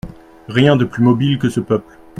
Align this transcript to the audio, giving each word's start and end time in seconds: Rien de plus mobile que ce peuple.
Rien 0.47 0.77
de 0.77 0.83
plus 0.85 1.03
mobile 1.03 1.37
que 1.37 1.49
ce 1.51 1.59
peuple. 1.59 1.93